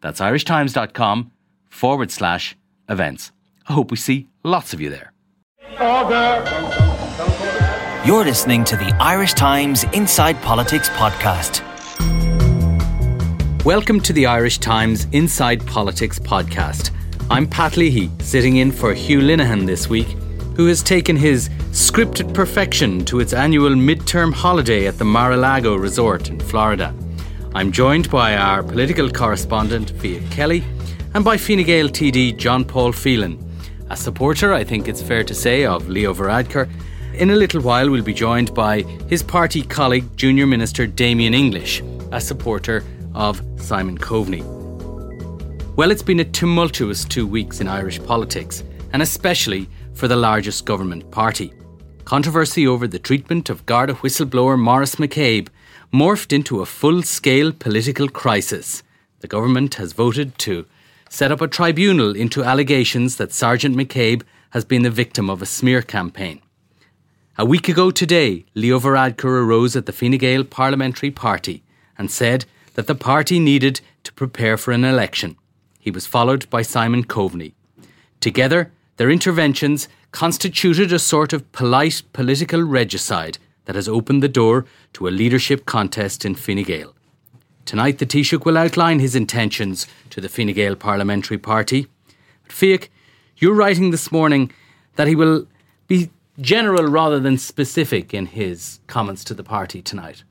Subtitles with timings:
[0.00, 1.32] That's irishtimes.com
[1.68, 2.56] forward slash
[2.88, 3.32] events.
[3.68, 5.12] I hope we see lots of you there.
[8.06, 11.64] You're listening to the Irish Times Inside Politics podcast.
[13.64, 16.90] Welcome to the Irish Times Inside Politics podcast.
[17.28, 20.06] I'm Pat Leahy, sitting in for Hugh Linehan this week,
[20.56, 26.30] who has taken his scripted perfection to its annual midterm holiday at the Mar-a-Lago Resort
[26.30, 26.94] in Florida.
[27.54, 30.62] I'm joined by our political correspondent, Fiach Kelly,
[31.14, 33.42] and by Fine Gael TD John Paul Phelan.
[33.88, 36.68] A supporter, I think it's fair to say, of Leo Varadkar.
[37.14, 41.82] In a little while, we'll be joined by his party colleague, Junior Minister Damien English,
[42.12, 44.44] a supporter of Simon Coveney.
[45.74, 50.66] Well, it's been a tumultuous two weeks in Irish politics, and especially for the largest
[50.66, 51.52] government party.
[52.04, 55.48] Controversy over the treatment of Garda whistleblower Maurice McCabe
[55.92, 58.82] morphed into a full scale political crisis.
[59.20, 60.66] The government has voted to
[61.08, 65.46] set up a tribunal into allegations that Sergeant McCabe has been the victim of a
[65.46, 66.40] smear campaign.
[67.38, 71.62] A week ago today, Leo Varadkar arose at the Fine Gael Parliamentary Party
[71.96, 72.44] and said
[72.74, 75.36] that the party needed to prepare for an election.
[75.78, 77.54] He was followed by Simon Coveney.
[78.20, 84.64] Together, their interventions constituted a sort of polite political regicide that has opened the door
[84.94, 86.94] to a leadership contest in Fine Gael.
[87.66, 91.86] Tonight, the Taoiseach will outline his intentions to the Fine Gael Parliamentary Party.
[92.44, 92.88] But Fiach,
[93.36, 94.50] you're writing this morning
[94.96, 95.46] that he will
[95.86, 96.08] be
[96.40, 100.24] general rather than specific in his comments to the party tonight.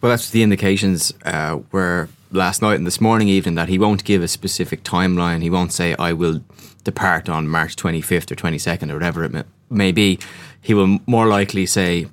[0.00, 4.04] Well, that's the indications uh, were last night and this morning evening that he won't
[4.04, 5.42] give a specific timeline.
[5.42, 6.44] He won't say, I will
[6.84, 10.20] depart on March 25th or 22nd or whatever it may be.
[10.60, 12.06] He will more likely say,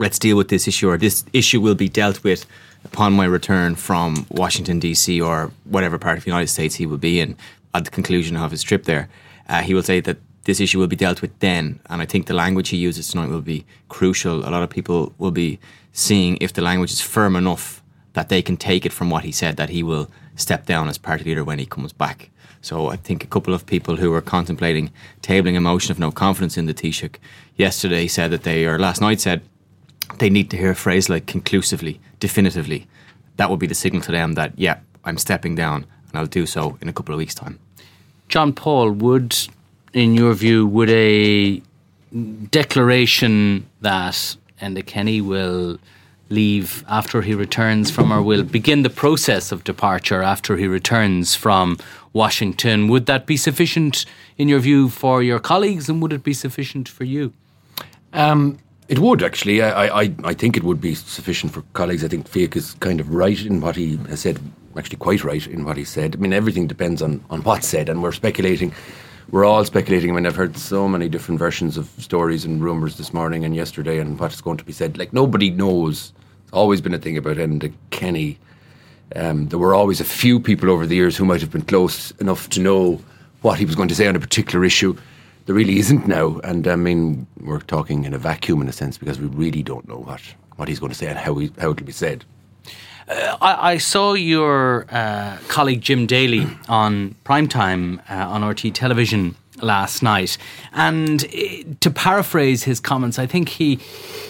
[0.00, 2.46] let's deal with this issue, or this issue will be dealt with
[2.84, 6.98] upon my return from Washington, D.C., or whatever part of the United States he will
[6.98, 7.36] be in
[7.74, 9.10] at the conclusion of his trip there.
[9.48, 11.78] Uh, he will say that this issue will be dealt with then.
[11.90, 14.48] And I think the language he uses tonight will be crucial.
[14.48, 15.60] A lot of people will be
[15.92, 17.82] seeing if the language is firm enough
[18.14, 20.96] that they can take it from what he said, that he will step down as
[20.96, 22.30] party leader when he comes back.
[22.62, 24.90] So I think a couple of people who were contemplating
[25.22, 27.16] tabling a motion of no confidence in the Taoiseach
[27.56, 29.42] yesterday said that they, or last night said,
[30.18, 32.86] they need to hear a phrase like conclusively, definitively.
[33.36, 36.46] That would be the signal to them that, yeah, I'm stepping down and I'll do
[36.46, 37.58] so in a couple of weeks' time.
[38.28, 39.36] John Paul, would,
[39.92, 41.62] in your view, would a
[42.50, 45.78] declaration that Enda Kenny will
[46.28, 51.34] leave after he returns from, or will begin the process of departure after he returns
[51.34, 51.76] from
[52.12, 54.04] Washington, would that be sufficient,
[54.38, 57.32] in your view, for your colleagues and would it be sufficient for you?
[58.12, 58.58] Um,
[58.90, 59.62] it would actually.
[59.62, 62.02] I, I, I think it would be sufficient for colleagues.
[62.02, 64.40] I think Fiach is kind of right in what he has said,
[64.76, 66.16] actually quite right in what he said.
[66.16, 68.74] I mean, everything depends on, on what's said, and we're speculating.
[69.30, 70.10] We're all speculating.
[70.10, 73.54] I mean, I've heard so many different versions of stories and rumours this morning and
[73.54, 74.98] yesterday, and what's going to be said.
[74.98, 76.12] Like nobody knows.
[76.42, 78.40] It's always been a thing about Enda Kenny.
[79.14, 82.10] Um, there were always a few people over the years who might have been close
[82.18, 83.00] enough to know
[83.42, 84.96] what he was going to say on a particular issue
[85.50, 86.38] there really isn't now.
[86.44, 89.88] And I mean, we're talking in a vacuum in a sense because we really don't
[89.88, 90.22] know what,
[90.54, 92.24] what he's going to say and how, he, how it'll be said.
[93.08, 99.34] Uh, I, I, saw your uh, colleague Jim Daly on primetime uh, on RTE television
[99.60, 100.38] last night,
[100.72, 101.28] and uh,
[101.80, 103.80] to paraphrase his comments, I think he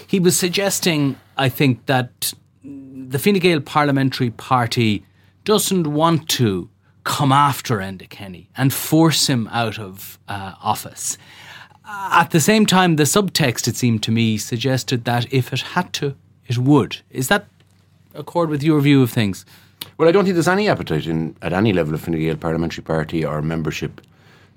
[0.07, 2.33] he was suggesting, I think that
[2.65, 5.05] the Fine Gael Parliamentary Party
[5.45, 6.71] doesn't want to
[7.05, 11.19] come after Enda Kenny and force him out of uh, office.
[11.87, 15.93] At the same time, the subtext, it seemed to me, suggested that if it had
[15.95, 16.15] to,
[16.47, 16.99] it would.
[17.11, 17.47] Is that
[18.15, 19.45] accord with your view of things?
[19.97, 22.85] Well, I don't think there's any appetite in, at any level of Fine Gael parliamentary
[22.85, 24.01] party or membership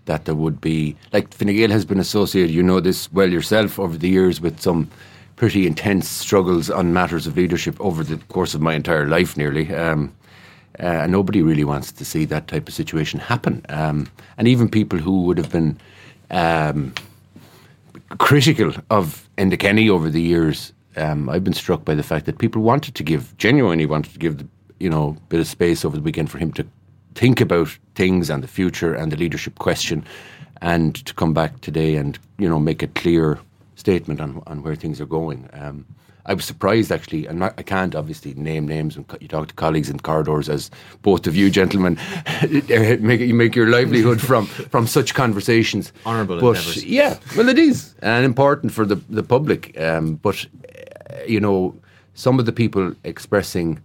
[0.06, 0.96] that there would be.
[1.12, 4.60] Like Fine Gael has been associated, you know this well yourself, over the years with
[4.62, 4.90] some
[5.36, 9.74] pretty intense struggles on matters of leadership over the course of my entire life, nearly.
[9.74, 10.14] Um,
[10.80, 13.66] uh, nobody really wants to see that type of situation happen.
[13.70, 15.78] Um, and even people who would have been
[16.32, 16.94] um,
[18.18, 22.38] critical of Enda Kenny over the years, um, I've been struck by the fact that
[22.38, 24.48] people wanted to give, genuinely wanted to give, the,
[24.80, 26.66] you know, bit of space over the weekend for him to
[27.16, 30.04] think about things and the future and the leadership question,
[30.62, 33.40] and to come back today and you know make a clear
[33.76, 35.50] statement on on where things are going.
[35.54, 35.86] Um,
[36.26, 39.90] I was surprised actually, and I can't obviously name names when you talk to colleagues
[39.90, 40.72] in corridors, as
[41.02, 41.98] both of you gentlemen
[43.02, 45.92] make you make your livelihood from from such conversations.
[46.06, 49.78] Honourable, but yeah, well, it is and important for the the public.
[49.80, 50.46] Um, but
[51.10, 51.76] uh, you know,
[52.14, 53.82] some of the people expressing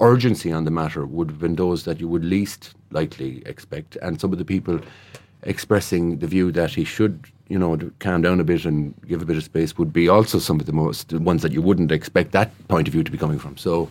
[0.00, 4.20] urgency on the matter would have been those that you would least likely expect, and
[4.20, 4.80] some of the people
[5.42, 9.24] expressing the view that he should you know, calm down a bit and give a
[9.24, 11.92] bit of space would be also some of the most the ones that you wouldn't
[11.92, 13.56] expect that point of view to be coming from.
[13.56, 13.90] So,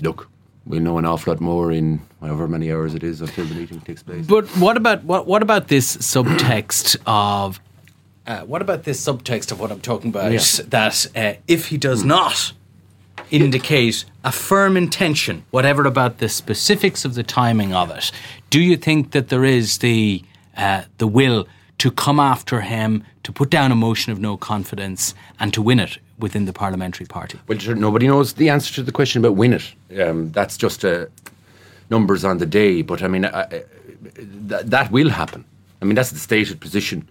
[0.00, 0.28] look,
[0.64, 3.80] we'll know an awful lot more in however many hours it is until the meeting
[3.80, 4.26] takes place.
[4.26, 7.60] But what about what what about this subtext of
[8.26, 10.32] uh, what about this subtext of what I'm talking about?
[10.32, 10.40] Yeah.
[10.68, 12.52] That uh, if he does not
[13.30, 18.10] indicate a firm intention, whatever about the specifics of the timing of it,
[18.50, 20.22] do you think that there is the
[20.56, 21.46] uh, the will
[21.78, 25.80] to come after him, to put down a motion of no confidence, and to win
[25.80, 27.38] it within the parliamentary party?
[27.46, 29.74] Well, sure, nobody knows the answer to the question about win it.
[30.00, 31.06] Um, that's just uh,
[31.90, 32.82] numbers on the day.
[32.82, 33.46] But I mean, I, I,
[34.48, 35.44] th- that will happen.
[35.80, 37.08] I mean, that's the stated position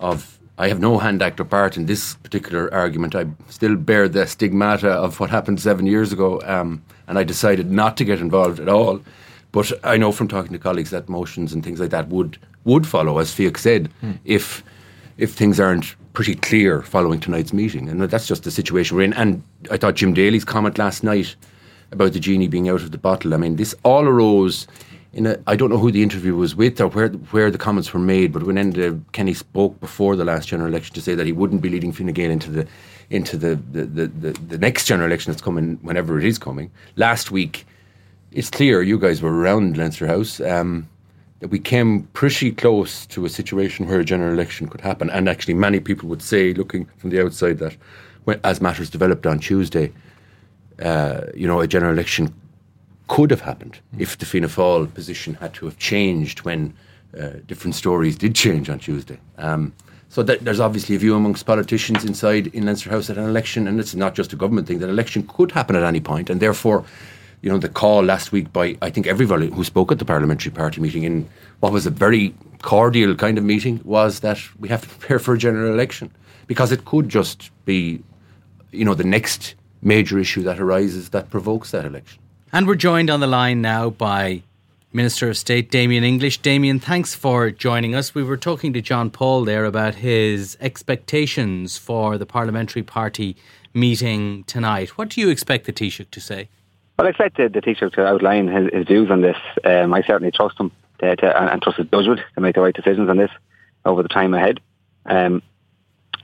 [0.00, 0.34] of.
[0.60, 3.14] I have no hand act or part in this particular argument.
[3.14, 7.70] I still bear the stigmata of what happened seven years ago, um, and I decided
[7.70, 9.00] not to get involved at all.
[9.52, 12.86] But I know from talking to colleagues that motions and things like that would would
[12.86, 14.18] follow, as Fiach said, mm.
[14.24, 14.62] if
[15.16, 17.88] if things aren't pretty clear following tonight's meeting.
[17.88, 19.12] And that's just the situation we're in.
[19.14, 21.36] And I thought Jim Daly's comment last night
[21.92, 23.34] about the genie being out of the bottle.
[23.34, 24.66] I mean, this all arose
[25.12, 25.38] in a.
[25.46, 28.32] I don't know who the interview was with or where where the comments were made,
[28.32, 31.62] but when Enda Kenny spoke before the last general election to say that he wouldn't
[31.62, 32.66] be leading Fine Gael into the
[33.10, 36.70] into the the, the, the, the next general election that's coming whenever it is coming.
[36.96, 37.66] Last week,
[38.32, 40.40] it's clear you guys were around Leinster House.
[40.40, 40.88] Um,
[41.40, 45.08] that we came pretty close to a situation where a general election could happen.
[45.10, 47.76] And actually, many people would say, looking from the outside, that
[48.24, 49.92] when, as matters developed on Tuesday,
[50.82, 52.34] uh, you know, a general election
[53.06, 56.74] could have happened if the Fianna Fáil position had to have changed when
[57.18, 59.18] uh, different stories did change on Tuesday.
[59.38, 59.72] Um,
[60.10, 63.68] so that, there's obviously a view amongst politicians inside in Leinster House that an election,
[63.68, 66.30] and it's not just a government thing, that an election could happen at any point,
[66.30, 66.84] and therefore
[67.42, 70.52] you know, the call last week by I think everybody who spoke at the parliamentary
[70.52, 71.28] party meeting in
[71.60, 75.34] what was a very cordial kind of meeting was that we have to prepare for
[75.34, 76.10] a general election
[76.46, 78.02] because it could just be,
[78.72, 82.20] you know, the next major issue that arises that provokes that election.
[82.52, 84.42] And we're joined on the line now by
[84.92, 86.38] Minister of State Damien English.
[86.38, 88.14] Damien, thanks for joining us.
[88.14, 93.36] We were talking to John Paul there about his expectations for the parliamentary party
[93.74, 94.96] meeting tonight.
[94.96, 96.48] What do you expect the Taoiseach to say?
[96.98, 99.36] Well, I expect the, the Taoiseach to outline his, his views on this.
[99.62, 102.60] Um, I certainly trust him to, to, and, and, trust his judgment to make the
[102.60, 103.30] right decisions on this
[103.84, 104.58] over the time ahead.
[105.06, 105.40] Um,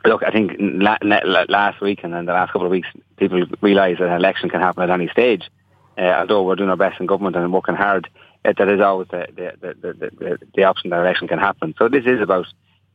[0.04, 3.44] look, I think la- la- last week and then the last couple of weeks, people
[3.60, 5.48] realise that an election can happen at any stage.
[5.96, 8.08] Uh, although we're doing our best in government and working hard,
[8.44, 11.72] uh, that is always the the, the, the, the, option that election can happen.
[11.78, 12.46] So this is about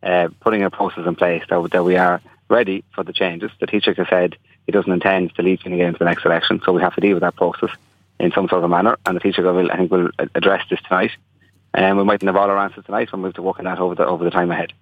[0.03, 3.51] uh, putting a process in place that, that we are ready for the changes.
[3.61, 4.35] The Taoiseach has said
[4.69, 6.61] he doesn't intend to lead Fine Gael into the next election.
[6.63, 7.71] So we have to deal with that process
[8.19, 8.99] in some sort of manner.
[9.03, 11.09] And the Taoiseach will, I think, will address this tonight.
[11.73, 13.11] And we mightn't have all our answers tonight.
[13.11, 14.73] We'll move to work on that over the over the time ahead.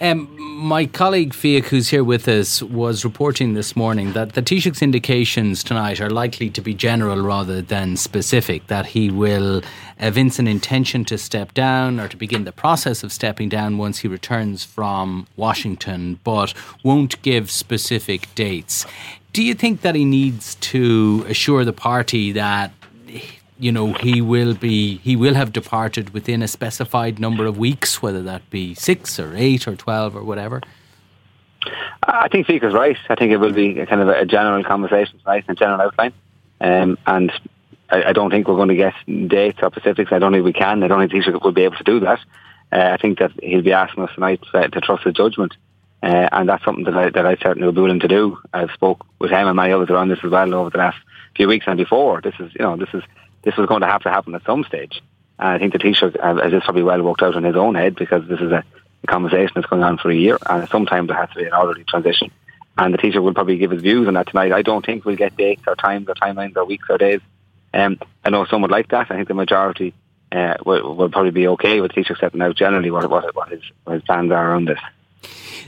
[0.00, 4.82] Um, my colleague Fiach, who's here with us, was reporting this morning that the Taoiseach's
[4.82, 9.62] indications tonight are likely to be general rather than specific, that he will
[9.98, 13.98] evince an intention to step down or to begin the process of stepping down once
[13.98, 18.84] he returns from Washington, but won't give specific dates.
[19.32, 22.72] Do you think that he needs to assure the party that
[23.58, 28.02] you know he will be he will have departed within a specified number of weeks,
[28.02, 30.60] whether that be six or eight or twelve or whatever.
[32.02, 32.96] I think is right.
[33.08, 36.12] I think it will be kind of a general conversation tonight and a general outline.
[36.60, 37.32] Um, and
[37.90, 38.94] I, I, don't think we're going to get
[39.28, 40.12] dates or specifics.
[40.12, 40.82] I don't think we can.
[40.82, 42.20] I don't think Taoiseach will be able to do that.
[42.72, 45.54] Uh, I think that he'll be asking us tonight to, to trust his judgment.
[46.02, 48.38] Uh, and that's something that I, that I certainly will be willing to do.
[48.52, 50.98] I've spoke with him and many others around this as well over the last
[51.36, 52.20] few weeks and before.
[52.20, 53.02] This is, you know, this is
[53.42, 55.02] this was going to have to happen at some stage.
[55.38, 57.96] And I think the Taoiseach has this probably well worked out in his own head
[57.96, 58.64] because this is a,
[59.02, 61.54] a conversation that's going on for a year, and sometimes there has to be an
[61.54, 62.30] orderly transition.
[62.78, 64.52] And the Taoiseach will probably give his views on that tonight.
[64.52, 67.20] I don't think we'll get dates or times or timelines or weeks or days.
[67.74, 69.10] Um, I know some would like that.
[69.10, 69.94] I think the majority
[70.30, 73.62] uh, will, will, probably be okay with Taoiseach setting out generally what, what, what, his,
[73.84, 74.78] what his plans are around this.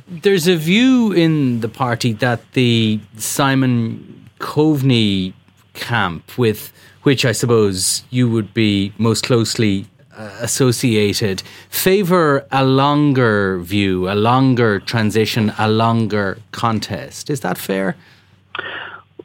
[0.07, 5.33] There's a view in the party that the Simon Coveney
[5.75, 14.11] camp with which I suppose you would be most closely associated favour a longer view,
[14.11, 17.31] a longer transition, a longer contest.
[17.31, 17.97] Is that fair?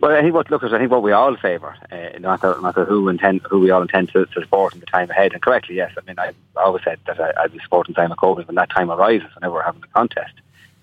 [0.01, 2.85] Well, I think what look, I think what we all favour, uh, not matter, matter
[2.85, 5.75] who intend, who we all intend to, to, support in the time ahead, and correctly,
[5.75, 5.91] yes.
[5.97, 8.89] I mean, I always said that I, would be supporting Simon Coveney when that time
[8.89, 10.33] arises, whenever we're having a contest.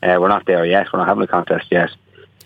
[0.03, 0.93] Uh, we're not there yet.
[0.93, 1.91] We're not having a contest yet.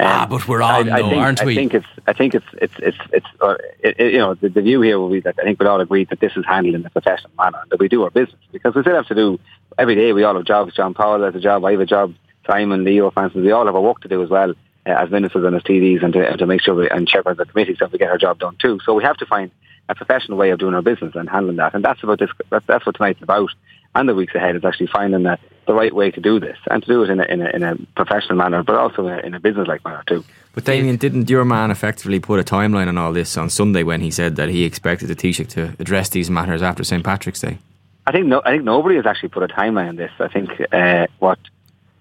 [0.02, 1.52] Ah, but we're on, I, I though, think, aren't we?
[1.52, 4.48] I think it's, I think it's, it's, it's, it's uh, it, it, you know, the,
[4.48, 6.74] the, view here will be that I think we'd all agree that this is handled
[6.74, 9.38] in a professional manner, that we do our business because we still have to do
[9.76, 10.12] every day.
[10.12, 10.74] We all have jobs.
[10.74, 11.64] John Paul has a job.
[11.64, 12.14] I have a job.
[12.46, 14.50] Simon, Leo, Francis, we all have our work to do as well
[14.86, 17.32] uh, as ministers and as TDs and to, and to make sure we, and chairman
[17.32, 18.80] of the committees that we get our job done too.
[18.84, 19.50] So we have to find
[19.90, 21.74] a professional way of doing our business and handling that.
[21.74, 22.30] And that's about this.
[22.48, 23.50] That's, that's what tonight's about.
[23.94, 25.38] And the weeks ahead is actually finding the,
[25.70, 27.62] the right way to do this and to do it in a, in a, in
[27.62, 30.24] a professional manner, but also in a, in a business-like manner too.
[30.52, 34.00] But Damien, didn't your man effectively put a timeline on all this on Sunday when
[34.00, 37.58] he said that he expected the Taoiseach to address these matters after St Patrick's Day?
[38.04, 40.10] I think no, I think nobody has actually put a timeline on this.
[40.18, 41.38] I think uh, what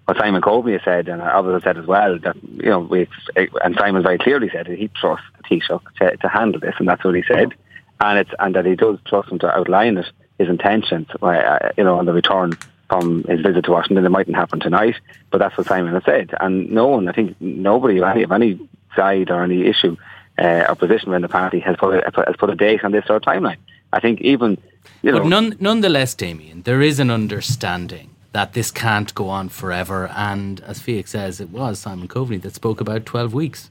[0.05, 3.07] what Simon Coveney has said, and others have said as well, that you know, we
[3.35, 6.87] and Simon very clearly said that he trusts the Taoiseach to, to handle this, and
[6.87, 7.53] that's what he said,
[7.99, 10.07] and it's and that he does trust him to outline it,
[10.39, 12.57] his intentions, uh, you know, on the return
[12.89, 14.05] from his visit to Washington.
[14.05, 14.95] It mightn't happen tonight,
[15.31, 18.31] but that's what Simon has said, and no one, I think, nobody of any, of
[18.31, 18.59] any
[18.95, 19.95] side or any issue
[20.39, 23.05] uh, or position within the party has put a, has put a date on this
[23.09, 23.57] or a timeline.
[23.93, 24.57] I think even
[25.01, 29.49] you know, but none, nonetheless, Damien, there is an understanding that this can't go on
[29.49, 30.11] forever.
[30.15, 33.69] And as Fiach says, it was Simon Coveney that spoke about 12 weeks.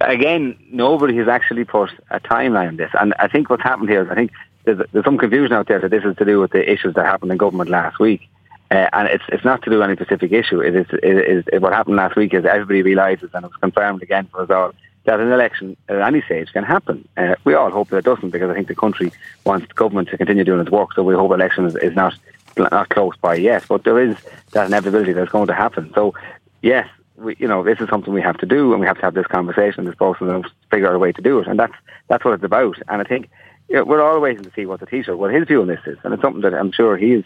[0.00, 2.90] Again, nobody has actually put a timeline on this.
[2.98, 4.32] And I think what's happened here is I think
[4.64, 7.06] there's, there's some confusion out there that this is to do with the issues that
[7.06, 8.28] happened in government last week.
[8.70, 10.60] Uh, and it's it's not to do with any specific issue.
[10.60, 14.02] It is, it is what happened last week is everybody realises, and it was confirmed
[14.02, 14.72] again for us all,
[15.04, 17.06] that an election at any stage can happen.
[17.16, 19.12] Uh, we all hope that it doesn't because I think the country
[19.44, 20.94] wants the government to continue doing its work.
[20.94, 22.14] So we hope election is, is not
[22.56, 24.16] not close by yet, but there is
[24.52, 25.92] that inevitability that's going to happen.
[25.94, 26.14] So,
[26.62, 29.02] yes, we, you know, this is something we have to do, and we have to
[29.02, 31.46] have this conversation, this process, and figure out a way to do it.
[31.46, 31.74] And that's
[32.08, 32.78] that's what it's about.
[32.88, 33.28] And I think
[33.70, 35.98] know, we're all waiting to see what the Taoiseach, what his view on this is,
[36.04, 37.24] and it's something that I'm sure he is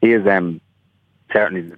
[0.00, 0.60] he is um,
[1.32, 1.72] certainly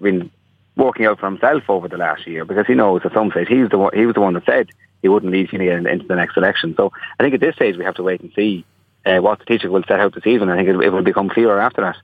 [0.00, 0.30] been
[0.76, 3.68] working out for himself over the last year because he knows at some stage he's
[3.68, 4.70] the one, he was the one that said
[5.02, 6.74] he wouldn't leave Fine into the next election.
[6.76, 8.64] So I think at this stage we have to wait and see
[9.04, 10.50] uh, what the Taoiseach will set out this evening.
[10.50, 11.96] I think it, it will become clearer after that.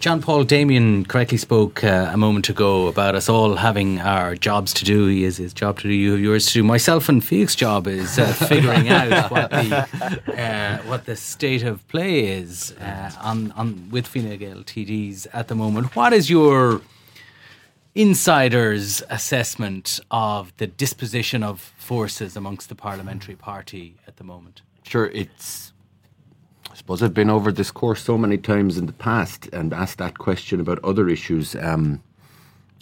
[0.00, 4.72] John Paul Damien correctly spoke uh, a moment ago about us all having our jobs
[4.74, 5.06] to do.
[5.06, 6.62] He has his job to do, you have yours to do.
[6.62, 9.88] Myself and Fiach's job is uh, figuring out what the
[10.38, 15.48] uh, what the state of play is uh, on on with Fine Gael TDs at
[15.48, 15.96] the moment.
[15.96, 16.80] What is your
[17.94, 24.62] insider's assessment of the disposition of forces amongst the parliamentary party at the moment?
[24.84, 25.67] Sure, it's
[26.78, 30.18] suppose I've been over this course so many times in the past and asked that
[30.18, 31.56] question about other issues.
[31.56, 32.00] Um,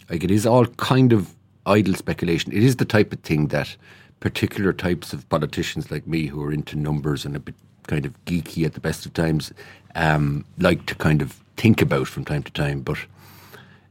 [0.09, 1.33] like it is all kind of
[1.65, 2.53] idle speculation.
[2.53, 3.75] It is the type of thing that
[4.19, 7.55] particular types of politicians like me, who are into numbers and a bit
[7.87, 9.51] kind of geeky at the best of times,
[9.95, 12.81] um, like to kind of think about from time to time.
[12.81, 12.97] But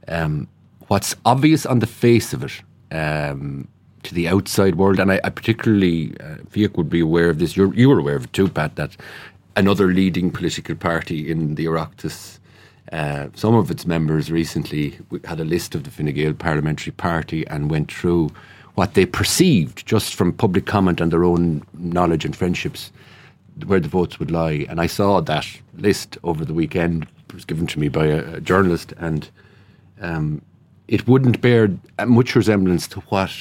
[0.08, 0.46] um,
[0.86, 2.62] what's obvious on the face of it
[2.94, 3.68] um,
[4.04, 7.56] to the outside world, and I, I particularly, uh, Fiach would be aware of this.
[7.56, 8.76] You're, you were aware of it too, Pat.
[8.76, 8.96] That
[9.56, 12.38] another leading political party in the Oireachtas.
[12.92, 17.46] Uh, some of its members recently had a list of the Fine Gael parliamentary party
[17.48, 18.30] and went through
[18.74, 22.92] what they perceived just from public comment and their own knowledge and friendships
[23.66, 24.66] where the votes would lie.
[24.68, 25.46] And I saw that
[25.78, 27.06] list over the weekend.
[27.28, 29.28] It was given to me by a, a journalist, and
[30.00, 30.42] um,
[30.86, 31.70] it wouldn't bear
[32.06, 33.32] much resemblance to what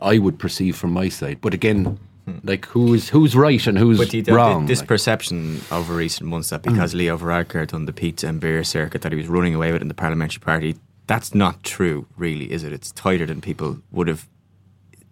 [0.00, 1.40] I would perceive from my side.
[1.40, 1.98] But again.
[2.44, 4.66] Like who's who's right and who's but wrong?
[4.66, 4.88] This like.
[4.88, 6.98] perception over recent months that because mm.
[6.98, 9.88] Leo Varadkar done the pizza and beer circuit that he was running away with in
[9.88, 10.76] the parliamentary party,
[11.06, 12.72] that's not true, really, is it?
[12.72, 14.28] It's tighter than people would have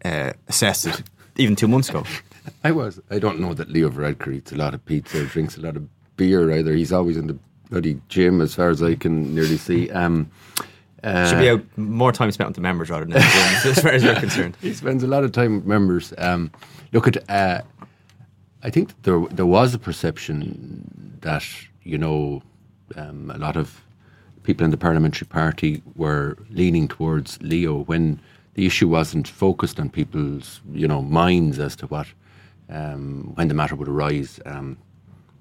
[0.04, 1.02] uh, assessed it
[1.36, 2.04] even two months ago.
[2.62, 3.00] I was.
[3.10, 5.76] I don't know that Leo Varadkar eats a lot of pizza, or drinks a lot
[5.76, 6.74] of beer either.
[6.74, 7.38] He's always in the
[7.70, 9.90] bloody gym, as far as I can nearly see.
[9.90, 10.30] Um,
[11.02, 13.16] uh, Should be out more time spent with the members rather than
[13.64, 14.56] as far as you're concerned.
[14.60, 16.12] He spends a lot of time with members.
[16.18, 16.50] Um,
[16.92, 17.28] look at.
[17.30, 17.62] Uh,
[18.62, 21.44] I think there there was a perception that
[21.82, 22.42] you know
[22.96, 23.82] um, a lot of
[24.42, 28.20] people in the parliamentary party were leaning towards Leo when
[28.54, 32.06] the issue wasn't focused on people's you know minds as to what
[32.68, 34.40] um, when the matter would arise.
[34.44, 34.76] Um,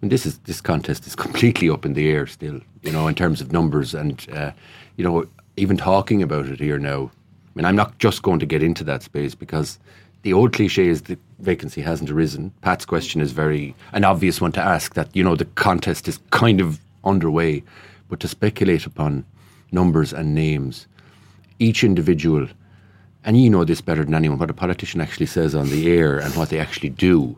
[0.02, 3.16] and this is this contest is completely up in the air still, you know, in
[3.16, 4.52] terms of numbers and uh,
[4.96, 5.26] you know
[5.60, 7.12] even talking about it here now.
[7.48, 9.78] I mean, I'm not just going to get into that space because
[10.22, 12.52] the old cliche is the vacancy hasn't arisen.
[12.62, 14.94] Pat's question is very an obvious one to ask.
[14.94, 17.64] That you know the contest is kind of underway.
[18.08, 19.26] But to speculate upon
[19.72, 20.88] numbers and names,
[21.60, 22.48] each individual,
[23.24, 26.18] and you know this better than anyone, what a politician actually says on the air
[26.18, 27.38] and what they actually do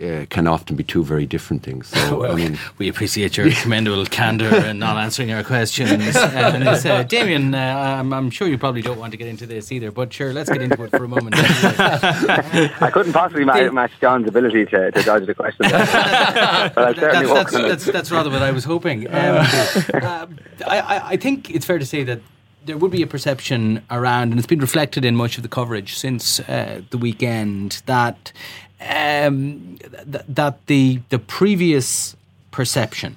[0.00, 1.88] uh, can often be two very different things.
[1.88, 6.16] So, well, I mean, we appreciate your commendable candour and not answering our questions.
[6.16, 9.70] and uh, Damien, uh, I'm, I'm, sure you probably don't want to get into this
[9.70, 11.34] either, but sure, let's get into it for a moment.
[11.36, 15.66] I couldn't possibly ma- match John's ability to, to dodge the question.
[15.70, 19.08] but I certainly that's, that's, that's, that's, rather what I was hoping.
[19.08, 20.26] Um, uh,
[20.66, 22.20] I, I think it's fair to say that
[22.64, 25.96] there would be a perception around, and it's been reflected in much of the coverage
[25.96, 28.32] since uh, the weekend, that
[28.88, 32.16] um, th- that the the previous
[32.50, 33.16] perception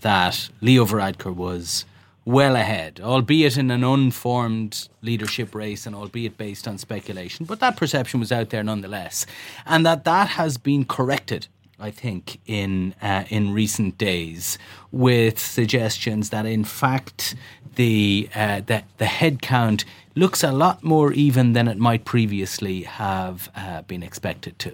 [0.00, 1.84] that Leo Varadkar was
[2.24, 7.76] well ahead, albeit in an unformed leadership race and albeit based on speculation, but that
[7.76, 9.26] perception was out there nonetheless,
[9.64, 11.46] and that that has been corrected.
[11.78, 14.58] I think in uh, in recent days,
[14.90, 17.34] with suggestions that in fact
[17.76, 19.84] the uh, the the head count
[20.14, 24.72] looks a lot more even than it might previously have uh, been expected to.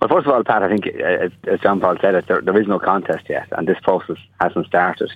[0.00, 2.60] Well, first of all, Pat, I think, uh, as John Paul said, it, there, there
[2.60, 5.10] is no contest yet, and this process hasn't started.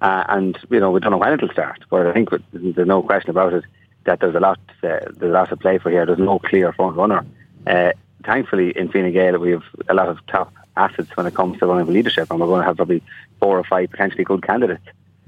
[0.00, 3.02] Uh, and you know we don't know when it'll start, but I think there's no
[3.02, 3.64] question about it
[4.04, 6.04] that there's a lot uh, there's a lot to play for here.
[6.04, 7.24] There's no clear front runner.
[7.66, 7.92] Uh,
[8.24, 11.66] thankfully, in Fine Gael, we have a lot of top assets when it comes to
[11.66, 13.02] running leadership, and we're going to have probably
[13.40, 14.84] four or five potentially good candidates.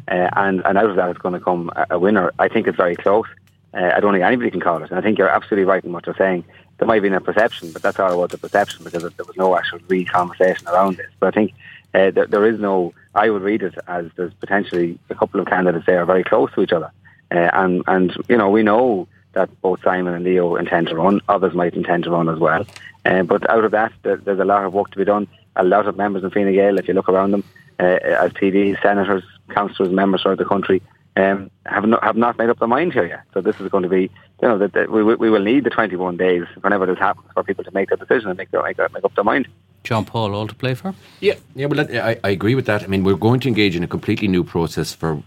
[0.09, 2.33] Uh, and, and out of that is going to come a, a winner.
[2.38, 3.26] I think it's very close.
[3.75, 4.90] Uh, I don't think anybody can call it.
[4.90, 6.45] And I think you're absolutely right in what you're saying
[6.78, 9.37] there might have been a perception, but that's all about the perception because there was
[9.37, 11.11] no actual real conversation around this.
[11.18, 11.54] But I think
[11.95, 12.92] uh, there, there is no.
[13.14, 16.62] I would read it as there's potentially a couple of candidates there very close to
[16.62, 16.90] each other,
[17.30, 21.21] uh, and and you know we know that both Simon and Leo intend to run.
[21.28, 22.66] Others might intend to run as well.
[23.04, 25.28] Uh, but out of that, there, there's a lot of work to be done.
[25.56, 27.45] A lot of members in Fine Gael, if you look around them,
[27.78, 30.83] uh, as TDs, senators, councillors, members throughout the country,
[31.16, 33.23] um, have not have not made up their mind here yet.
[33.32, 35.71] So this is going to be, you know, that, that we we will need the
[35.71, 38.78] 21 days whenever this happens for people to make their decision and make their make,
[38.78, 39.49] make up their mind.
[39.82, 40.95] John Paul, all to play for?
[41.21, 42.82] Yeah, yeah, but I, I agree with that.
[42.82, 45.23] I mean, we're going to engage in a completely new process for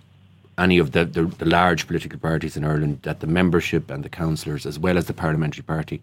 [0.58, 3.00] any of the, the, the large political parties in Ireland.
[3.04, 6.02] That the membership and the councillors, as well as the parliamentary party,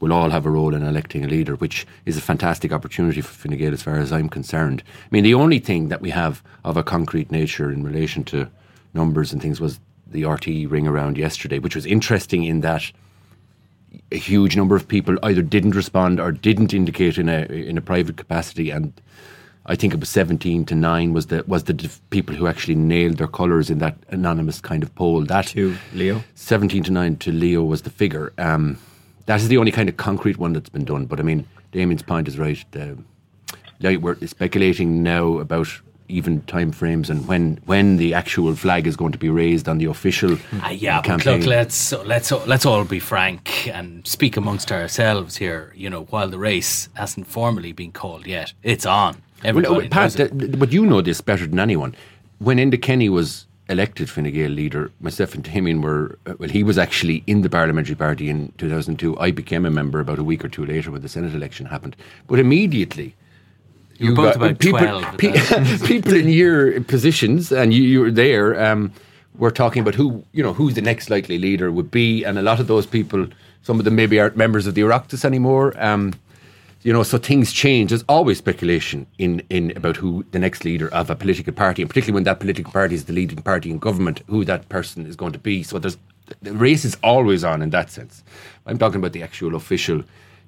[0.00, 3.32] will all have a role in electing a leader, which is a fantastic opportunity for
[3.32, 4.82] Fine Gael as far as I'm concerned.
[5.04, 8.50] I mean, the only thing that we have of a concrete nature in relation to
[8.94, 12.92] numbers and things was the RTE ring around yesterday, which was interesting in that
[14.10, 17.82] a huge number of people either didn't respond or didn't indicate in a in a
[17.82, 18.92] private capacity, and
[19.66, 23.18] I think it was seventeen to nine was the was the people who actually nailed
[23.18, 25.24] their colours in that anonymous kind of poll.
[25.24, 28.32] That to Leo, seventeen to nine to Leo was the figure.
[28.38, 28.78] Um,
[29.26, 31.06] that is the only kind of concrete one that's been done.
[31.06, 32.64] But I mean, Damien's point is right.
[32.72, 32.98] The,
[33.80, 35.68] like we're speculating now about
[36.12, 39.78] even time frames and when when the actual flag is going to be raised on
[39.78, 41.40] the official uh, yeah campaign.
[41.40, 46.28] look let's let's let's all be frank and speak amongst ourselves here you know while
[46.28, 48.52] the race hasn't formally been called yet.
[48.62, 49.22] It's on.
[49.44, 51.94] Everybody well, Pat, but you know this better than anyone.
[52.38, 56.62] When Enda Kenny was elected Fine Gael leader myself and Damien were uh, well he
[56.62, 60.44] was actually in the parliamentary party in 2002 I became a member about a week
[60.44, 61.96] or two later when the senate election happened.
[62.26, 63.14] But immediately
[64.02, 65.18] you were both about people, 12.
[65.18, 68.92] Pe- people in your positions, and you, you were there, um,
[69.36, 72.24] were talking about who, you know, who the next likely leader would be.
[72.24, 73.26] And a lot of those people,
[73.62, 75.74] some of them maybe aren't members of the Oireachtas anymore.
[75.82, 76.12] Um,
[76.82, 77.90] you know, so things change.
[77.90, 81.88] There's always speculation in, in about who the next leader of a political party, and
[81.88, 85.14] particularly when that political party is the leading party in government, who that person is
[85.14, 85.62] going to be.
[85.62, 85.96] So there's
[86.40, 88.22] the race is always on in that sense.
[88.66, 90.02] I'm talking about the actual official,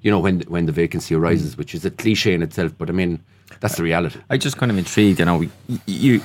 [0.05, 1.57] you know, when when the vacancy arises, mm.
[1.57, 2.71] which is a cliche in itself.
[2.77, 3.19] But I mean,
[3.59, 4.19] that's the reality.
[4.29, 5.17] I just kind of intrigued.
[5.17, 5.43] You know,
[5.87, 6.21] you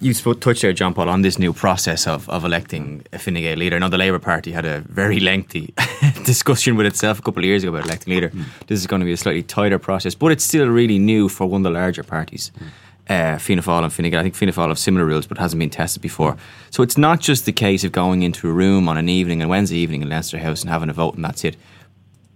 [0.00, 3.56] you touched there, John Paul, on this new process of, of electing a Fine Gael
[3.56, 3.80] leader.
[3.80, 5.74] Now, the Labour Party had a very lengthy
[6.24, 8.28] discussion with itself a couple of years ago about electing leader.
[8.28, 8.44] Mm.
[8.68, 11.46] This is going to be a slightly tighter process, but it's still really new for
[11.46, 12.52] one of the larger parties.
[12.58, 12.66] Mm.
[13.06, 14.20] Uh, Fianna Fáil and Fine Gael.
[14.20, 16.36] I think Fianna Fáil have similar rules, but hasn't been tested before.
[16.70, 19.48] So it's not just the case of going into a room on an evening, a
[19.48, 21.56] Wednesday evening in Leinster House and having a vote and that's it.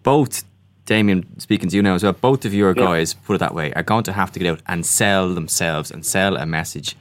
[0.02, 0.42] Both
[0.88, 2.82] Damien, speaking to you now as well, both of your yeah.
[2.82, 5.90] guys, put it that way, are going to have to get out and sell themselves
[5.90, 6.96] and sell a message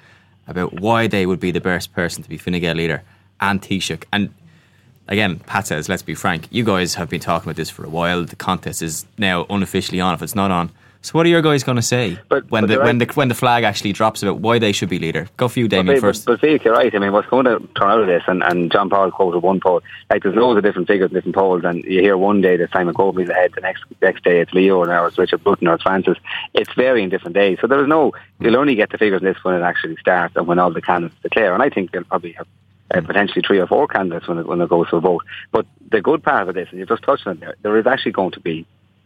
[0.45, 3.01] about why they would be the best person to be Fine Gael leader
[3.39, 4.03] and Taoiseach.
[4.11, 4.33] And
[5.07, 7.89] again, Pat says, let's be frank, you guys have been talking about this for a
[7.89, 8.25] while.
[8.25, 10.13] The contest is now unofficially on.
[10.13, 10.69] If it's not on,
[11.07, 13.07] So what are your guys going to say but, when but the when right.
[13.07, 15.29] the when the flag actually drops about why they should be leader?
[15.37, 16.25] Go for you, Damien, but, first.
[16.25, 16.93] But, but you're right.
[16.93, 19.61] I mean, what's going to turn out of this, and, and John Paul quoted one
[19.61, 19.81] poll.
[20.09, 22.73] Like, there's loads of different figures, in different polls, and you hear one day that
[22.73, 25.75] Simon Coveney's ahead, the next next day it's Leo, and now it's Richard Bruton, or
[25.75, 26.17] it's Francis.
[26.53, 27.59] It's varying different days.
[27.61, 28.11] So there is no.
[28.41, 30.81] You'll only get the figures in this when it actually starts and when all the
[30.81, 31.53] candidates declare.
[31.53, 32.47] And I think they'll probably have
[32.93, 35.23] uh, potentially three or four candidates when it, when it goes to a vote.
[35.53, 37.87] But the good part of this, and you've just touched on it there, there is
[37.87, 38.65] actually going to be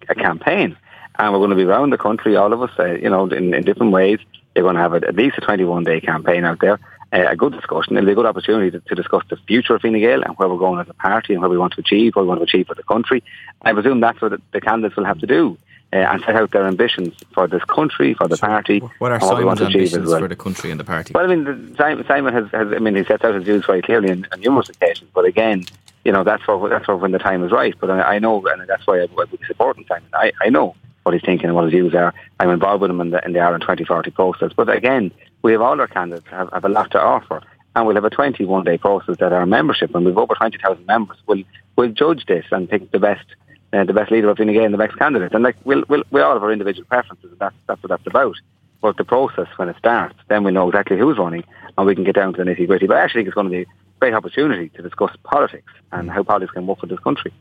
[0.09, 0.75] a campaign
[1.17, 3.53] and we're going to be around the country, all of us, uh, you know, in,
[3.53, 4.19] in, different ways.
[4.53, 6.79] They're going to have a, at least a 21 day campaign out there,
[7.13, 7.97] uh, a good discussion.
[7.97, 10.49] It'll be a good opportunity to, to, discuss the future of Fine Gael and where
[10.49, 12.45] we're going as a party and what we want to achieve, what we want to
[12.45, 13.23] achieve for the country.
[13.61, 15.57] I presume that's what the, candidates will have to do.
[15.93, 18.79] Uh, and set out their ambitions for this country, for the party.
[18.99, 20.19] What are Simon's what ambitions well.
[20.19, 21.11] for the country and the party?
[21.13, 23.65] Well, I mean, the, Simon, Simon has, has, I mean, he sets out his views
[23.65, 25.09] very clearly on, on numerous occasions.
[25.13, 25.65] But again,
[26.05, 27.75] you know, that's for that's for when the time is right.
[27.77, 30.07] But I, I know, and that's why I, I would be supporting Simon.
[30.13, 32.13] I, I know what he's thinking and what his views are.
[32.39, 34.51] I'm involved with him in the, in the Ireland 2040 process.
[34.55, 35.11] But again,
[35.41, 37.41] we have all our candidates have, have a lot to offer.
[37.75, 41.17] And we'll have a 21 day process that our membership, and we've over 20,000 members,
[41.25, 41.43] will
[41.77, 43.25] will judge this and pick the best
[43.73, 45.33] uh, the best leader of Fine Gael and the best candidate.
[45.33, 48.05] And like we'll, we'll, we all have our individual preferences, and that's, that's what that's
[48.05, 48.35] about.
[48.81, 51.43] But the process, when it starts, then we know exactly who's running
[51.77, 52.87] and we can get down to the nitty gritty.
[52.87, 53.65] But I actually think it's going to be a
[53.99, 57.31] great opportunity to discuss politics and how politics can work for this country.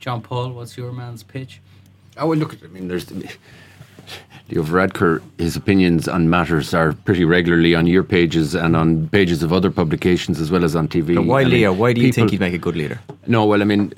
[0.00, 1.60] John Paul, what's your man's pitch?
[2.18, 2.62] I would look at.
[2.62, 3.10] I mean, there's
[4.50, 5.22] Leo Varadkar.
[5.38, 9.70] His opinions on matters are pretty regularly on your pages and on pages of other
[9.70, 11.14] publications as well as on TV.
[11.14, 11.70] But why, I Leo?
[11.70, 13.00] Mean, why do you people, think he'd make a good leader?
[13.26, 13.92] No, well, I mean,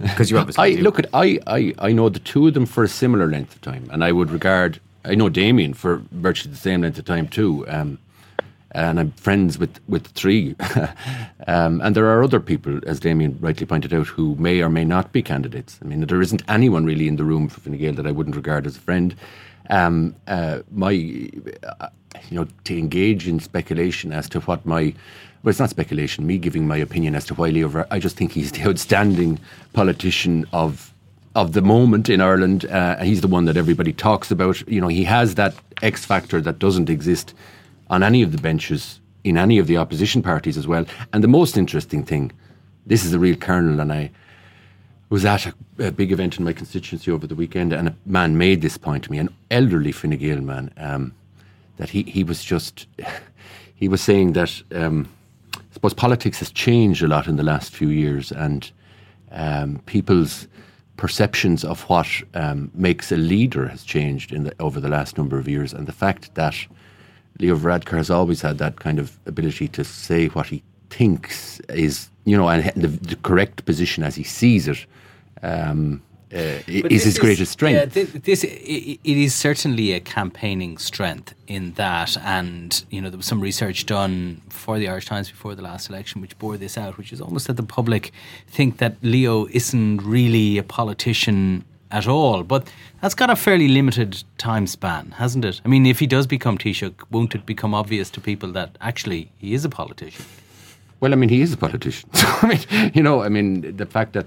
[0.00, 0.78] because you obviously.
[0.78, 1.06] I look at.
[1.12, 4.04] I, I I know the two of them for a similar length of time, and
[4.04, 4.80] I would regard.
[5.04, 7.66] I know Damien for virtually the same length of time too.
[7.68, 7.98] Um,
[8.72, 10.54] and I'm friends with with three.
[11.46, 14.84] um, and there are other people, as Damien rightly pointed out, who may or may
[14.84, 15.78] not be candidates.
[15.82, 18.36] I mean, there isn't anyone really in the room for Fine Gael that I wouldn't
[18.36, 19.14] regard as a friend.
[19.68, 21.30] Um, uh, my,
[21.62, 21.88] uh,
[22.28, 24.94] you know, to engage in speculation as to what my
[25.42, 26.26] well, it's not speculation.
[26.26, 27.86] Me giving my opinion as to why Leo.
[27.90, 29.38] I just think he's the outstanding
[29.72, 30.92] politician of
[31.34, 32.64] of the moment in Ireland.
[32.66, 34.66] Uh, he's the one that everybody talks about.
[34.68, 37.34] You know, he has that X factor that doesn't exist
[37.90, 40.86] on any of the benches in any of the opposition parties as well.
[41.12, 42.32] And the most interesting thing,
[42.86, 44.10] this is a real kernel, and I
[45.10, 48.38] was at a, a big event in my constituency over the weekend, and a man
[48.38, 51.12] made this point to me, an elderly Fine Gael man, um,
[51.76, 52.86] that he, he was just,
[53.74, 55.08] he was saying that um,
[55.56, 58.70] I suppose politics has changed a lot in the last few years, and
[59.32, 60.46] um, people's
[60.96, 65.38] perceptions of what um, makes a leader has changed in the, over the last number
[65.38, 66.54] of years, and the fact that
[67.40, 72.10] Leo Varadkar has always had that kind of ability to say what he thinks is,
[72.24, 74.86] you know, and the, the correct position as he sees it.
[75.42, 77.96] Um, uh, is his greatest strength.
[77.96, 83.16] Yeah, this, it, it is certainly a campaigning strength in that, and you know there
[83.16, 86.78] was some research done for the Irish Times before the last election, which bore this
[86.78, 88.12] out, which is almost that the public
[88.46, 92.42] think that Leo isn't really a politician at all.
[92.42, 95.60] But that's got a fairly limited time span, hasn't it?
[95.64, 99.30] I mean, if he does become Taoiseach, won't it become obvious to people that actually
[99.38, 100.24] he is a politician?
[101.00, 102.10] Well, I mean, he is a politician.
[102.14, 104.26] I mean, you know, I mean, the fact that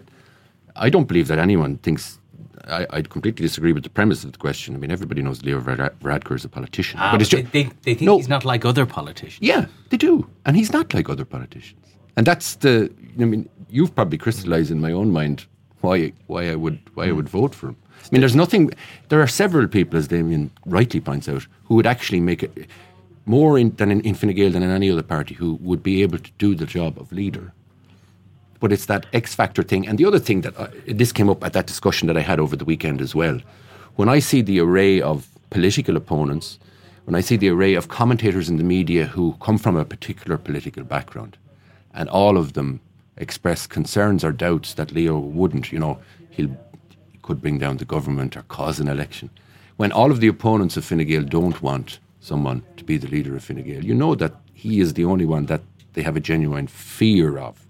[0.75, 2.19] I don't believe that anyone thinks.
[2.65, 4.73] I, I completely disagree with the premise of the question.
[4.73, 7.93] I mean, everybody knows Leo Varadkar is a politician, ah, but it's just, they, they
[7.93, 9.45] think no, he's not like other politicians.
[9.45, 12.89] Yeah, they do, and he's not like other politicians, and that's the.
[13.19, 15.45] I mean, you've probably crystallised in my own mind
[15.83, 17.75] why why I would why I would vote for him.
[18.03, 18.71] I mean, there's nothing.
[19.09, 22.67] There are several people, as Damien rightly points out, who would actually make it
[23.25, 26.01] more in, than in, in Fine Gael than in any other party who would be
[26.01, 27.53] able to do the job of leader.
[28.59, 31.29] But it's that X factor thing, and the other thing that I, uh, this came
[31.29, 33.39] up at that discussion that I had over the weekend as well.
[33.95, 36.59] When I see the array of political opponents,
[37.05, 40.37] when I see the array of commentators in the media who come from a particular
[40.37, 41.37] political background,
[41.93, 42.79] and all of them
[43.17, 45.99] express concerns or doubts that Leo wouldn't, you know,
[46.29, 46.55] he'll
[47.23, 49.29] could bring down the government or cause an election.
[49.77, 53.35] When all of the opponents of Fine Gael don't want someone to be the leader
[53.35, 55.61] of Fine Gael, you know that he is the only one that
[55.93, 57.65] they have a genuine fear of.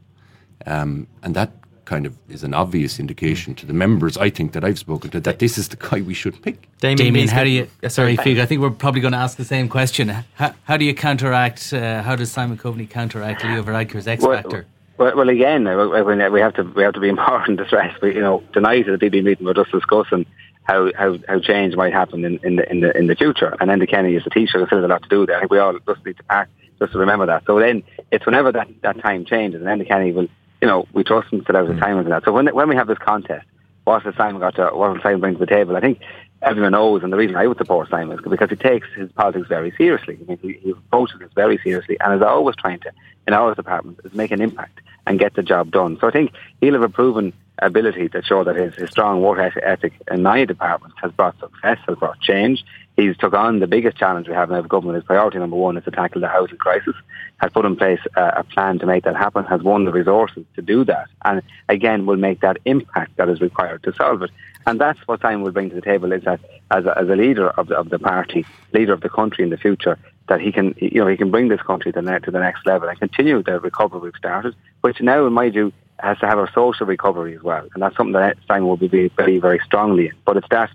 [0.66, 1.52] Um, and that
[1.86, 5.20] kind of is an obvious indication to the members, I think, that I've spoken to,
[5.22, 6.68] that this is the guy we should pick.
[6.80, 9.46] Damien, Damien how do you, sorry, Fiach, I think we're probably going to ask the
[9.46, 10.10] same question.
[10.36, 14.66] How, how do you counteract, uh, how does Simon Coveney counteract Leo Varadkar's X Factor?
[14.98, 17.96] Well, well, again, we have to we have to be important to stress.
[18.00, 20.26] But you know, tonight at the DB meeting, we're just discussing
[20.64, 23.56] how, how, how change might happen in, in the in the in the future.
[23.60, 24.60] And Enda Kenny is a teacher.
[24.60, 25.38] There's still a lot to do there.
[25.38, 27.44] I think we all just need to act just to remember that.
[27.46, 30.28] So then it's whenever that, that time changes, and Enda Kenny will,
[30.62, 31.80] you know, we trust him to the mm.
[31.80, 32.24] time and that.
[32.24, 33.46] So when when we have this contest,
[33.84, 35.76] what has Simon got to what has Simon bring to the table?
[35.76, 36.00] I think
[36.44, 39.48] everyone knows, and the reason I would support Simon is because he takes his politics
[39.48, 40.18] very seriously.
[40.22, 42.92] I mean, he, he approaches this very seriously, and is always trying to,
[43.28, 45.98] in our department, is make an impact and get the job done.
[46.00, 49.56] So I think he'll have a proven ability to show that his, his strong work
[49.62, 52.64] ethic in my department has brought success, has brought change.
[52.96, 54.98] He's took on the biggest challenge we have in our government.
[54.98, 56.96] His priority number one is to tackle the housing crisis.
[57.38, 59.46] Has put in place a, a plan to make that happen.
[59.46, 63.42] Has won the resources to do that, and again will make that impact that is
[63.42, 64.32] required to solve it.
[64.66, 66.40] And that's what Simon will bring to the table is that
[66.72, 69.50] as a, as a leader of the, of the party, leader of the country in
[69.50, 69.98] the future,
[70.30, 72.66] that he can, you know, he can bring this country to the, to the next
[72.66, 76.40] level and continue the recovery we've started, which now, in my view, has to have
[76.40, 77.68] a social recovery as well.
[77.74, 80.14] And that's something that Simon will be very, very strongly in.
[80.26, 80.70] But it's that,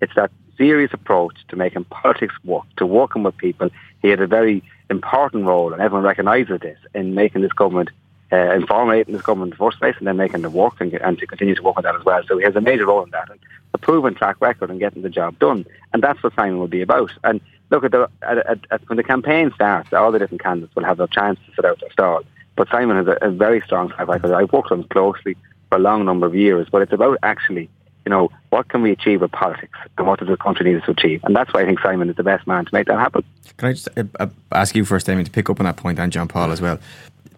[0.00, 3.70] it's that serious approach to making politics work, to working with people.
[4.02, 7.90] He had a very important role, and everyone recognises this, in making this government
[8.32, 10.92] uh, in formulating this government in the first place and then making it work and,
[10.94, 12.22] and, to continue to work on that as well.
[12.26, 13.38] So he has a major role in that and
[13.74, 15.64] a proven track record in getting the job done.
[15.92, 17.12] And that's what Simon will be about.
[17.22, 17.40] And
[17.70, 20.96] look, at the, at, at, when the campaign starts, all the different candidates will have
[20.96, 22.22] their chance to sit out their stall.
[22.56, 24.32] But Simon has a, a very strong track record.
[24.32, 25.36] I've worked with him closely
[25.68, 27.68] for a long number of years, but it's about actually
[28.04, 30.90] you know, what can we achieve with politics and what does the country need to
[30.90, 31.20] achieve?
[31.24, 33.24] And that's why I think Simon is the best man to make that happen.
[33.56, 35.98] Can I just uh, uh ask you first, Damien, to pick up on that point
[35.98, 36.78] and John Paul as well?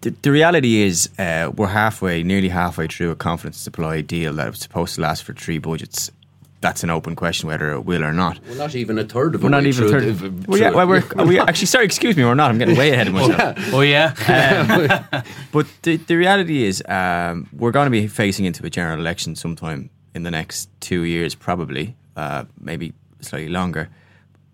[0.01, 4.49] the, the reality is uh, we're halfway, nearly halfway through a confidence supply deal that
[4.49, 6.11] was supposed to last for three budgets.
[6.59, 8.39] That's an open question whether it will or not.
[8.49, 10.03] We're not even a third of We're not even a third.
[10.03, 12.49] Of, well, yeah, well, we're, we actually, sorry, excuse me, we're not.
[12.49, 13.57] I'm getting way ahead of myself.
[13.73, 14.13] oh, yeah.
[15.11, 18.99] Um, but the, the reality is um, we're going to be facing into a general
[18.99, 23.89] election sometime in the next two years, probably, uh, maybe slightly longer.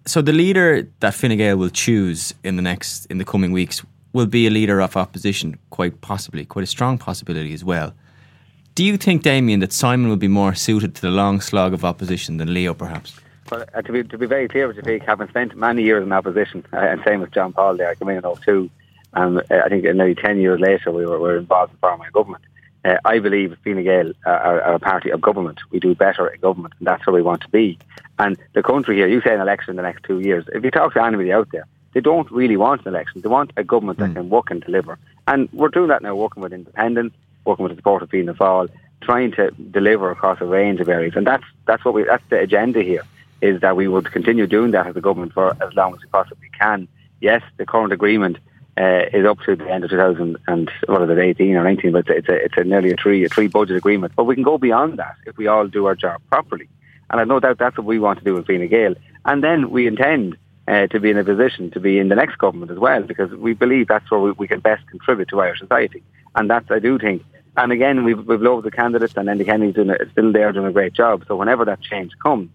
[0.05, 3.81] So the leader that Fine Gael will choose in the next in the coming weeks
[4.11, 7.93] will be a leader of opposition, quite possibly, quite a strong possibility as well.
[8.75, 11.85] Do you think, Damien, that Simon will be more suited to the long slog of
[11.85, 13.19] opposition than Leo, perhaps?
[13.51, 16.11] Well, uh, to be to be very clear with you, having spent many years in
[16.11, 18.69] opposition, uh, and same with John Paul there, I came in in 02,
[19.13, 22.11] and uh, I think nearly 10 years later we were, were involved in forming a
[22.11, 22.43] government.
[22.85, 25.59] Uh, I believe Fine Gael are, are, a party of government.
[25.71, 27.77] We do better in government, and that's where we want to be.
[28.19, 30.45] And the country here, you say an election in the next two years.
[30.53, 33.21] If you talk to anybody out there, they don't really want an election.
[33.21, 34.15] They want a government that mm.
[34.15, 34.97] can work and deliver.
[35.27, 37.15] And we're doing that now, working with independents,
[37.45, 38.69] working with the support of Fianna Fáil,
[39.01, 41.13] trying to deliver across a range of areas.
[41.15, 43.03] And that's that's what we that's the agenda here
[43.41, 46.07] is that we would continue doing that as a government for as long as we
[46.07, 46.87] possibly can.
[47.19, 48.37] Yes, the current agreement
[48.77, 51.91] uh, is up to the end of 2000 and what is it, 18 or 19,
[51.91, 54.13] but it's a, it's a nearly a three a three budget agreement.
[54.15, 56.67] But we can go beyond that if we all do our job properly.
[57.09, 58.95] And I've no doubt that's what we want to do with Fine Gael.
[59.25, 62.37] And then we intend uh, to be in a position to be in the next
[62.37, 65.59] government as well, because we believe that's where we, we can best contribute to Irish
[65.59, 66.01] society.
[66.35, 67.23] And that's, I do think,
[67.55, 70.65] and again, we've, we've loved the candidates, and Enda Kenny's doing a, still there doing
[70.65, 71.25] a great job.
[71.27, 72.49] So whenever that change comes,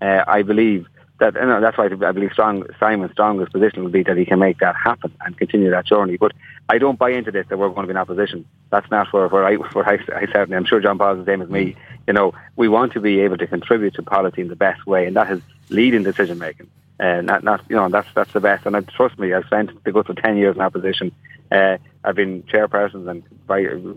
[0.00, 0.86] uh, I believe
[1.20, 4.24] that you know, that's why I believe strong, Simon's strongest position will be that he
[4.24, 6.16] can make that happen and continue that journey.
[6.16, 6.32] But
[6.68, 8.44] I don't buy into this that we're going to be in opposition.
[8.70, 11.42] That's not where, where I where I, I certainly I'm sure John Paul's the same
[11.42, 11.76] as me.
[12.06, 15.06] You know, we want to be able to contribute to policy in the best way,
[15.06, 16.68] and that is leading decision making.
[16.98, 18.66] Uh, not, not, you know, that's that's the best.
[18.66, 21.12] And I, trust me, I've spent the good of ten years in opposition.
[21.50, 23.22] Uh, I've been chairpersons and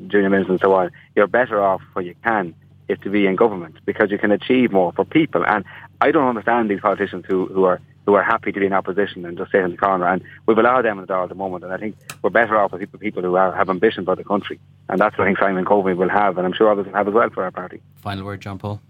[0.10, 0.92] junior ministers and so on.
[1.16, 2.56] You're better off where you can
[2.88, 5.46] is to be in government because you can achieve more for people.
[5.46, 5.64] And
[6.02, 9.26] I don't understand these politicians who, who are who are happy to be in opposition
[9.26, 10.06] and just sit in the corner.
[10.06, 11.64] And we've allowed them in the door at the moment.
[11.64, 14.26] And I think we're better off with people, people who are, have ambition for the
[14.26, 14.60] country.
[14.90, 16.38] And that's what I think Simon Coveney will have.
[16.38, 17.82] And I'm sure others will have as well for our party.
[17.96, 18.82] Final word, John Paul.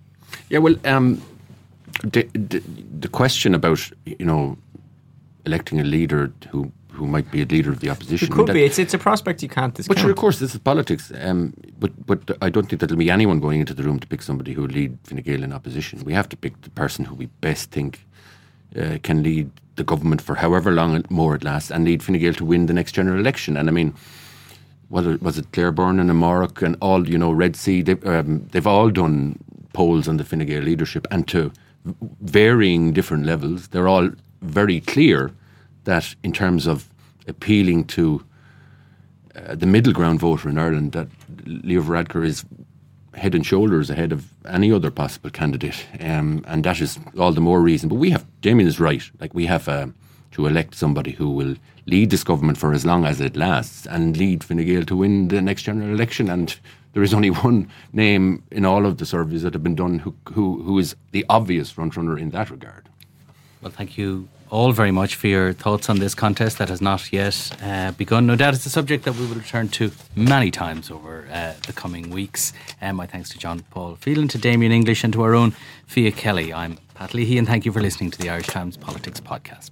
[0.49, 1.21] Yeah, well, um,
[2.03, 2.63] the, the,
[2.99, 4.57] the question about you know
[5.45, 8.27] electing a leader who who might be a leader of the opposition.
[8.27, 8.63] It could mean, be.
[8.63, 9.95] It's it's a prospect you can't discount.
[9.95, 11.11] But sure, of course, this is politics.
[11.19, 14.07] Um, but but I don't think that there'll be anyone going into the room to
[14.07, 16.03] pick somebody who will lead Fine Gael in opposition.
[16.05, 18.05] We have to pick the person who we best think
[18.79, 22.33] uh, can lead the government for however long more it lasts and lead Fine Gael
[22.35, 23.57] to win the next general election.
[23.57, 23.95] And I mean,
[24.89, 28.47] whether was it Claire Byrne and Amárach and all you know Red C, they've, um,
[28.51, 29.39] they've all done
[29.73, 31.51] polls on the Fine Gael leadership and to
[32.21, 33.69] varying different levels.
[33.69, 35.31] They're all very clear
[35.83, 36.89] that in terms of
[37.27, 38.23] appealing to
[39.35, 41.07] uh, the middle ground voter in Ireland, that
[41.45, 42.45] Leo Varadkar is
[43.15, 47.41] head and shoulders ahead of any other possible candidate, um, and that is all the
[47.41, 47.89] more reason.
[47.89, 49.03] But we have Damien is right.
[49.19, 49.87] Like we have uh,
[50.31, 54.17] to elect somebody who will lead this government for as long as it lasts and
[54.17, 56.29] lead Fine Gael to win the next general election.
[56.29, 56.55] And
[56.93, 60.15] there is only one name in all of the surveys that have been done who
[60.33, 62.89] who, who is the obvious frontrunner in that regard.
[63.61, 67.11] Well, thank you all very much for your thoughts on this contest that has not
[67.11, 68.25] yet uh, begun.
[68.25, 71.73] No doubt it's a subject that we will return to many times over uh, the
[71.73, 72.53] coming weeks.
[72.79, 75.53] And my thanks to John Paul Phelan, to Damien English, and to our own
[75.87, 76.53] Fiach Kelly.
[76.53, 79.71] I'm Pat Leahy, and thank you for listening to the Irish Times Politics Podcast.